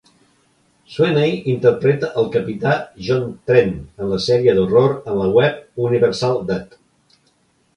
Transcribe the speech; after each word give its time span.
Sweeney 0.93 1.43
interpreta 1.51 2.09
al 2.21 2.31
capità 2.37 2.73
John 3.09 3.27
Trent 3.51 3.75
en 4.01 4.09
la 4.15 4.19
sèrie 4.29 4.57
d'horror 4.61 4.89
en 4.97 5.21
la 5.21 5.29
web, 5.37 5.61
"Universal 5.91 6.41
Dead". 6.53 6.79